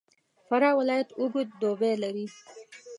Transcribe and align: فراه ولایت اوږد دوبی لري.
فراه 0.47 0.75
ولایت 0.79 1.09
اوږد 1.19 1.47
دوبی 1.61 1.93
لري. 2.03 2.27